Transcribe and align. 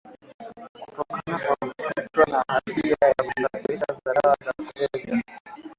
kutokana 0.79 1.21
na 1.27 1.37
kwa 1.39 1.55
kukutwa 1.69 2.23
na 2.31 2.43
hatia 2.47 2.95
ya 3.01 3.13
kusafirisha 3.13 3.97
dawa 4.05 4.35
za 4.45 4.53
kulevya 4.53 5.23